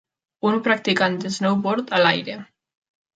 [0.51, 2.39] Un practicant de snowboard a l'aire.